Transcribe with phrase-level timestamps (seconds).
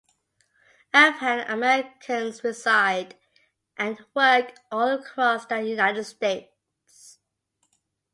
[0.95, 3.17] Afghan Americans reside
[3.77, 7.19] and work all across the United States.